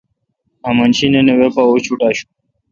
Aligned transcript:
امن 0.69 0.91
شی 0.97 1.07
نِن 1.11 1.27
اے 1.31 1.35
وے 1.39 1.47
پا 1.55 1.61
اچوٹ 1.73 1.99
آݭوں۔ 2.07 2.27